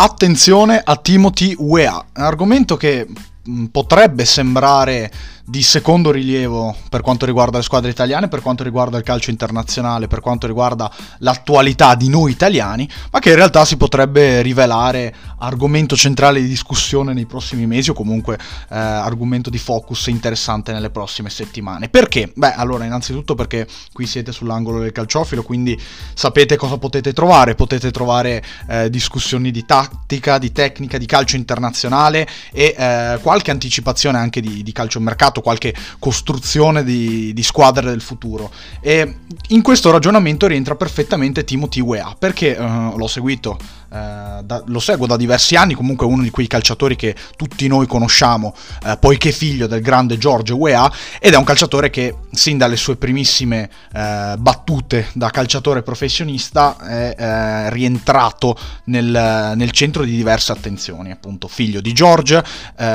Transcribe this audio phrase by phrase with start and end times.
[0.00, 3.04] Attenzione a Timothy Weah, un argomento che
[3.50, 5.10] mm, potrebbe sembrare
[5.48, 10.06] di secondo rilievo per quanto riguarda le squadre italiane, per quanto riguarda il calcio internazionale,
[10.06, 15.96] per quanto riguarda l'attualità di noi italiani, ma che in realtà si potrebbe rivelare argomento
[15.96, 21.30] centrale di discussione nei prossimi mesi o comunque eh, argomento di focus interessante nelle prossime
[21.30, 21.88] settimane.
[21.88, 22.30] Perché?
[22.34, 25.80] Beh, allora, innanzitutto perché qui siete sull'angolo del calciofilo, quindi
[26.12, 32.28] sapete cosa potete trovare, potete trovare eh, discussioni di tattica, di tecnica, di calcio internazionale
[32.52, 37.88] e eh, qualche anticipazione anche di, di calcio mercato fatto qualche costruzione di, di squadre
[37.88, 38.50] del futuro.
[38.80, 39.16] E
[39.48, 45.06] in questo ragionamento rientra perfettamente Timothy Weah, perché uh, l'ho seguito Uh, da, lo seguo
[45.06, 49.66] da diversi anni, comunque uno di quei calciatori che tutti noi conosciamo, uh, poiché figlio
[49.66, 55.08] del grande George Weah, ed è un calciatore che sin dalle sue primissime uh, battute
[55.14, 62.42] da calciatore professionista è rientrato nel, nel, centro di diverse attenzioni, appunto figlio di George,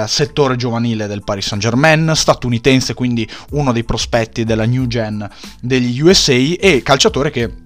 [0.06, 5.28] settore giovanile del Paris Saint Germain, statunitense, quindi uno dei prospetti della new gen
[5.60, 7.63] degli USA e calciatore che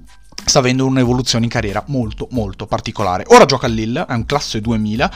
[0.47, 3.25] sta avendo un'evoluzione in carriera molto molto particolare.
[3.27, 5.11] Ora gioca a Lille, è un classe 2000,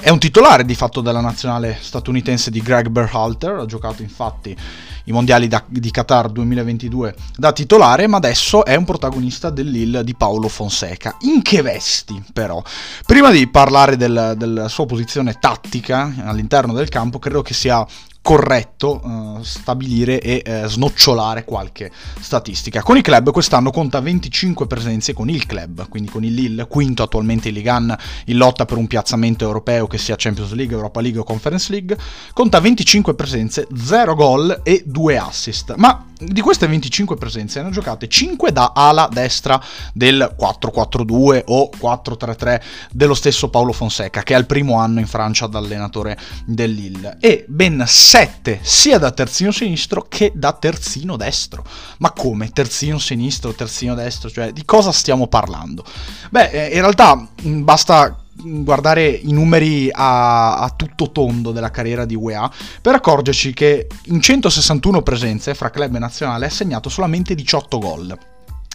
[0.00, 4.56] è un titolare di fatto della nazionale statunitense di Greg Berhalter, ha giocato infatti
[5.04, 10.04] i mondiali da, di Qatar 2022 da titolare, ma adesso è un protagonista del Lille
[10.04, 11.16] di Paolo Fonseca.
[11.20, 12.62] In che vesti però?
[13.04, 17.84] Prima di parlare del, della sua posizione tattica all'interno del campo, credo che sia
[18.26, 22.82] corretto uh, stabilire e uh, snocciolare qualche statistica.
[22.82, 27.04] Con i club quest'anno conta 25 presenze con il club, quindi con il Lille, quinto
[27.04, 31.20] attualmente in Ligan in lotta per un piazzamento europeo che sia Champions League, Europa League
[31.20, 31.96] o Conference League,
[32.32, 35.74] conta 25 presenze, 0 gol e 2 assist.
[35.76, 42.60] Ma di queste 25 presenze hanno giocate 5 da ala destra del 4-4-2 o 4-3-3
[42.90, 47.18] dello stesso Paolo Fonseca, che è il primo anno in Francia da allenatore del Lille,
[47.20, 47.84] e ben
[48.16, 51.62] 7 sia da terzino sinistro che da terzino destro.
[51.98, 54.30] Ma come terzino sinistro, terzino destro?
[54.30, 55.84] Cioè, di cosa stiamo parlando?
[56.30, 62.14] Beh, eh, in realtà basta guardare i numeri a, a, tutto tondo della carriera di
[62.14, 62.50] UEA
[62.80, 68.18] per accorgerci che in 161 presenze fra club e nazionale ha segnato solamente 18 gol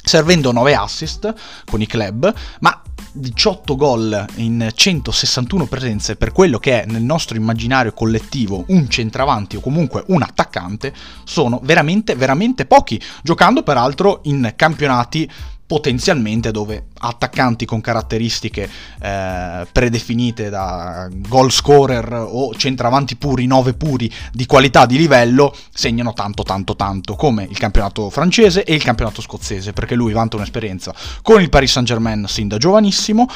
[0.04, 1.34] servendo 9 assist
[1.66, 2.82] con i club, ma
[3.14, 9.58] 18 gol in 161 presenze per quello che è nel nostro immaginario collettivo un centravanti
[9.58, 10.94] o comunque un attaccante
[11.26, 15.30] sono veramente veramente pochi, giocando peraltro in campionati
[15.72, 18.70] potenzialmente dove attaccanti con caratteristiche
[19.02, 26.12] eh, predefinite da goal scorer o centravanti puri, 9 puri di qualità, di livello, segnano
[26.12, 30.94] tanto tanto tanto, come il campionato francese e il campionato scozzese, perché lui vanta un'esperienza
[31.22, 33.30] con il Paris Saint Germain sin da giovanissimo,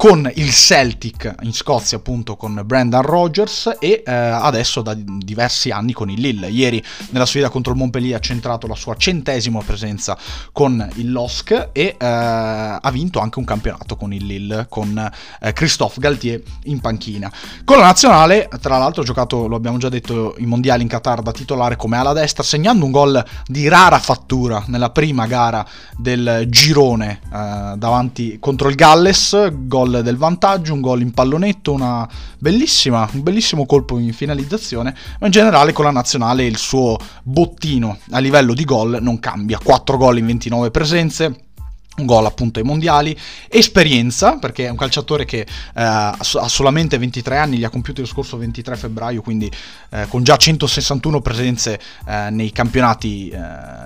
[0.00, 5.92] con il Celtic in Scozia appunto con Brendan Rogers e eh, adesso da diversi anni
[5.92, 6.48] con il Lille.
[6.48, 10.16] Ieri nella sfida contro il Montpellier ha centrato la sua centesima presenza
[10.52, 15.52] con il LOSC e eh, ha vinto anche un campionato con il Lille con eh,
[15.52, 17.30] Christophe Galtier in panchina.
[17.62, 21.20] Con la nazionale, tra l'altro ha giocato, lo abbiamo già detto, i mondiali in Qatar
[21.20, 25.62] da titolare come ala destra, segnando un gol di rara fattura nella prima gara
[25.94, 31.72] del girone eh, davanti contro il Galles, gol gol del vantaggio, un gol in pallonetto,
[31.72, 32.06] un
[32.38, 38.54] bellissimo colpo in finalizzazione, ma in generale con la nazionale il suo bottino a livello
[38.54, 41.34] di gol non cambia, 4 gol in 29 presenze
[42.00, 43.16] un gol appunto ai mondiali,
[43.48, 48.06] esperienza perché è un calciatore che eh, ha solamente 23 anni, li ha compiuti lo
[48.06, 49.50] scorso 23 febbraio, quindi
[49.90, 53.38] eh, con già 161 presenze eh, nei campionati eh,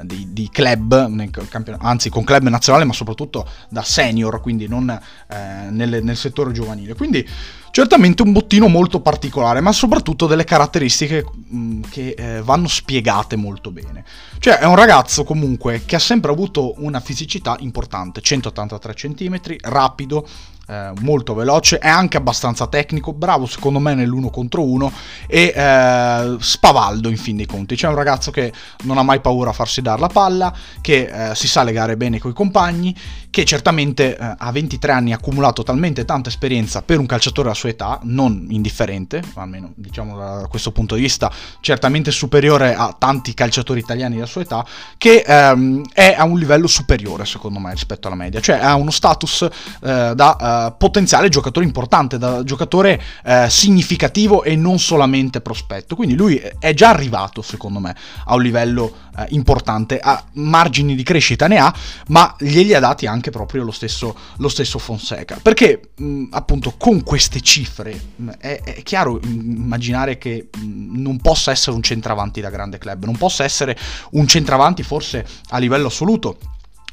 [0.05, 5.37] di, di, club, campion- anzi con club nazionale ma soprattutto da senior, quindi non eh,
[5.71, 6.95] nel, nel settore giovanile.
[6.95, 7.27] Quindi
[7.75, 13.73] Certamente un bottino molto particolare, ma soprattutto delle caratteristiche mm, che eh, vanno spiegate molto
[13.73, 14.05] bene.
[14.39, 20.25] Cioè è un ragazzo comunque che ha sempre avuto una fisicità importante, 183 cm, rapido,
[20.66, 24.93] eh, molto veloce, è anche abbastanza tecnico, bravo secondo me nell'uno contro uno
[25.26, 27.76] e eh, spavaldo in fin dei conti.
[27.76, 28.52] C'è un ragazzo che
[28.82, 32.19] non ha mai paura a farsi dare la palla, che eh, si sa legare bene
[32.19, 32.96] con i compagni,
[33.31, 37.58] che certamente eh, a 23 anni ha accumulato talmente tanta esperienza per un calciatore della
[37.58, 41.31] sua età, non indifferente, almeno diciamo da questo punto di vista,
[41.61, 44.64] certamente superiore a tanti calciatori italiani della sua età,
[44.96, 48.90] che ehm, è a un livello superiore secondo me rispetto alla media, cioè ha uno
[48.90, 49.49] status
[49.82, 50.37] eh, da
[50.67, 55.97] uh, potenziale giocatore importante, da giocatore uh, significativo e non solamente prospetto.
[55.97, 57.95] Quindi lui è già arrivato, secondo me,
[58.27, 61.75] a un livello uh, importante, a margini di crescita ne ha,
[62.09, 65.39] ma glieli ha dati anche proprio lo stesso, lo stesso Fonseca.
[65.41, 71.50] Perché mh, appunto con queste cifre mh, è, è, chiaro immaginare che mh, non possa
[71.50, 73.77] essere un centravanti da grande club, non possa essere
[74.12, 76.39] un centravanti forse a livello assoluto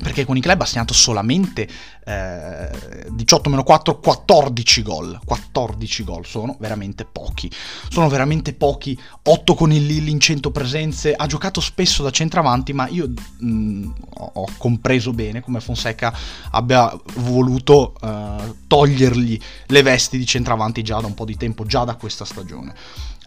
[0.01, 1.68] perché con i club ha segnato solamente
[2.03, 2.69] eh,
[3.12, 5.19] 18-4, 14 gol.
[5.24, 7.51] 14 gol sono veramente pochi.
[7.89, 8.98] Sono veramente pochi.
[9.24, 11.13] 8 con il Lille in 100 presenze.
[11.13, 13.92] Ha giocato spesso da centravanti, ma io mh, mm,
[14.33, 16.13] ho compreso bene come Fonseca
[16.51, 21.83] abbia voluto eh, togliergli le vesti di centravanti già da un po' di tempo, già
[21.83, 22.74] da questa stagione.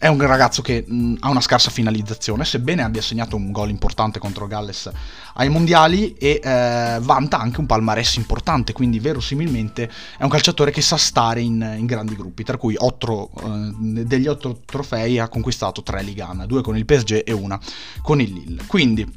[0.05, 4.19] È un ragazzo che mh, ha una scarsa finalizzazione, sebbene abbia segnato un gol importante
[4.19, 4.91] contro Galles
[5.37, 10.83] ai mondiali e eh, vanta anche un palmarès importante, quindi verosimilmente è un calciatore che
[10.83, 15.83] sa stare in, in grandi gruppi, tra cui otto, eh, degli otto trofei ha conquistato
[15.83, 17.59] tre Ligan, due con il PSG e una
[18.03, 18.63] con il Lille.
[18.67, 19.11] Quindi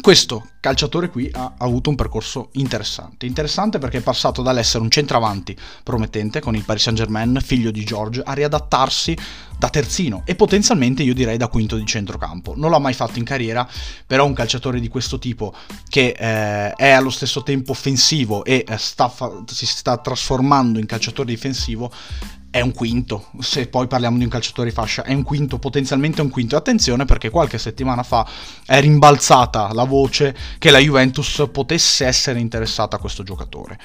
[0.00, 3.26] questo calciatore qui ha avuto un percorso interessante.
[3.26, 7.84] Interessante perché è passato dall'essere un centravanti promettente con il Paris Saint Germain, figlio di
[7.84, 9.16] George, a riadattarsi
[9.58, 12.54] da terzino e potenzialmente io direi da quinto di centrocampo.
[12.56, 13.68] Non l'ho mai fatto in carriera,
[14.06, 15.52] però un calciatore di questo tipo
[15.88, 20.86] che eh, è allo stesso tempo offensivo e eh, sta fa- si sta trasformando in
[20.86, 21.90] calciatore difensivo
[22.50, 26.22] è un quinto, se poi parliamo di un calciatore di fascia, è un quinto, potenzialmente
[26.22, 26.56] un quinto.
[26.56, 28.26] Attenzione perché qualche settimana fa
[28.64, 33.78] è rimbalzata la voce che la Juventus potesse essere interessata a questo giocatore.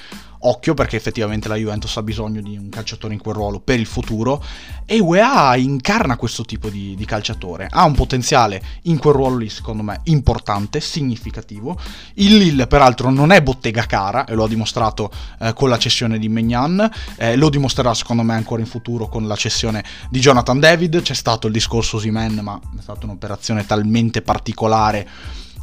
[0.46, 3.86] Occhio perché effettivamente la Juventus ha bisogno di un calciatore in quel ruolo per il
[3.86, 4.44] futuro
[4.84, 7.66] e UEA incarna questo tipo di, di calciatore.
[7.70, 11.78] Ha un potenziale in quel ruolo lì, secondo me, importante, significativo.
[12.14, 15.10] Il Lille, peraltro, non è bottega cara e lo ha dimostrato
[15.40, 19.26] eh, con la cessione di Megnan, eh, lo dimostrerà secondo me ancora in futuro con
[19.26, 21.00] la cessione di Jonathan David.
[21.00, 25.08] C'è stato il discorso Simen, ma è stata un'operazione talmente particolare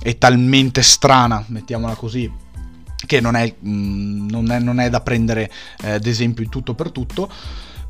[0.01, 2.49] e talmente strana, mettiamola così
[3.11, 5.51] che non è, mh, mm, non è, non è da prendere
[5.83, 7.29] eh, ad esempio in tutto per tutto.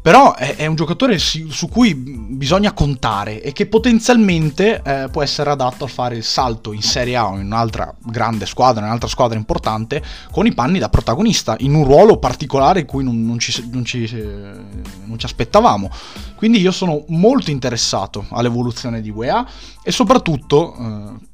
[0.02, 5.52] Però è, è un giocatore su cui bisogna contare e che potenzialmente eh, può essere
[5.52, 9.08] adatto a fare il salto in Serie A o in un'altra grande squadra, in un'altra
[9.08, 10.02] squadra importante,
[10.32, 13.86] con i panni da protagonista, in un ruolo particolare in cui non, non, ci, non,
[13.86, 15.92] ci, non ci, aspettavamo.
[16.36, 19.46] Quindi io sono molto interessato all'evoluzione di UEA
[19.84, 21.28] e soprattutto, eh,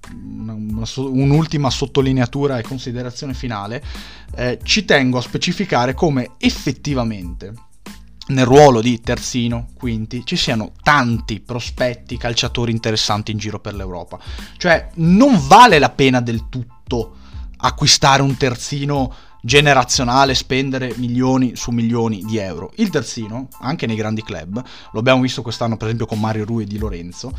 [0.95, 3.83] un'ultima sottolineatura e considerazione finale,
[4.35, 7.53] eh, ci tengo a specificare come effettivamente
[8.27, 14.19] nel ruolo di terzino, quinti, ci siano tanti prospetti, calciatori interessanti in giro per l'Europa.
[14.57, 17.15] Cioè, non vale la pena del tutto
[17.57, 22.73] acquistare un terzino generazionale, spendere milioni su milioni di euro.
[22.75, 26.63] Il terzino, anche nei grandi club, lo abbiamo visto quest'anno per esempio con Mario Rui
[26.63, 27.31] e Di Lorenzo,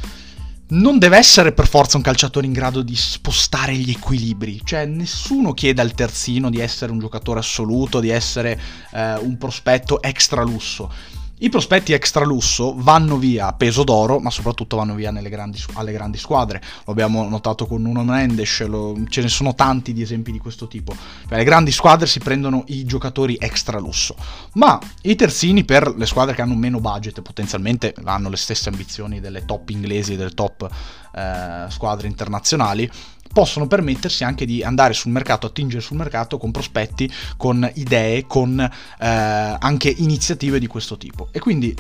[0.71, 5.55] non deve essere per forza un calciatore in grado di spostare gli equilibri, cioè nessuno
[5.55, 8.61] chiede al terzino di essere un giocatore assoluto, di essere
[8.93, 10.91] eh, un prospetto extra lusso.
[11.41, 15.93] I prospetti extra lusso vanno via a peso d'oro, ma soprattutto vanno via grandi, alle
[15.93, 16.61] grandi squadre.
[16.85, 20.67] Lo abbiamo notato con Nuno Mendes, lo, ce ne sono tanti di esempi di questo
[20.67, 20.97] tipo.
[21.29, 24.17] Cioè, le grandi squadre si prendono i giocatori extra lusso,
[24.55, 29.21] ma i terzini per le squadre che hanno meno budget, potenzialmente hanno le stesse ambizioni
[29.21, 30.69] delle top inglesi e delle top
[31.15, 32.91] eh, squadre internazionali,
[33.33, 38.59] possono permettersi anche di andare sul mercato, attingere sul mercato con prospetti, con idee, con
[38.61, 41.29] eh, anche iniziative di questo tipo.
[41.33, 41.75] E quindi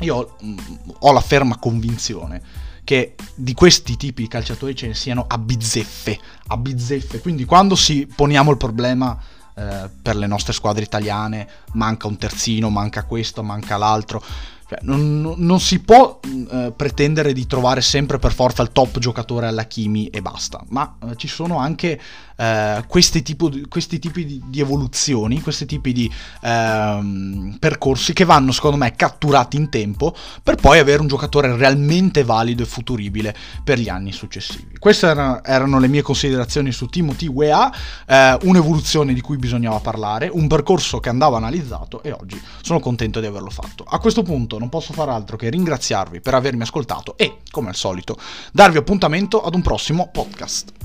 [0.00, 0.58] io mm,
[1.00, 6.18] ho la ferma convinzione che di questi tipi di calciatori ce ne siano a bizzeffe,
[6.46, 7.20] a bizzeffe.
[7.20, 9.18] Quindi quando si poniamo il problema
[9.54, 14.22] eh, per le nostre squadre italiane, manca un terzino, manca questo, manca l'altro,
[14.68, 19.46] cioè, non, non, si può eh, pretendere di trovare sempre per forza il top giocatore
[19.46, 21.98] alla Kimi e basta, ma eh, ci sono anche
[22.36, 28.52] eh, questi, di, questi, tipi di, di, evoluzioni, questi tipi di ehm, percorsi che vanno
[28.52, 33.34] secondo me catturati in tempo per poi avere un giocatore realmente valido e futuribile
[33.64, 34.76] per gli anni successivi.
[34.78, 37.72] Queste erano, erano le mie considerazioni su Timothy Wea,
[38.06, 43.18] eh, un'evoluzione di cui bisognava parlare, un percorso che andava analizzato e oggi sono contento
[43.18, 43.84] di averlo fatto.
[43.88, 47.76] A questo punto non posso fare altro che ringraziarvi per avermi ascoltato e, come al
[47.76, 48.18] solito,
[48.52, 50.77] darvi appuntamento ad un prossimo podcast.